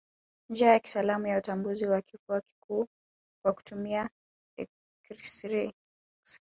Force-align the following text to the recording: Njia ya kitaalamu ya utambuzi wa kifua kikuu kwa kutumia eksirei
Njia 0.49 0.71
ya 0.71 0.79
kitaalamu 0.79 1.27
ya 1.27 1.37
utambuzi 1.37 1.85
wa 1.87 2.01
kifua 2.01 2.41
kikuu 2.41 2.87
kwa 3.43 3.53
kutumia 3.53 4.09
eksirei 5.09 5.73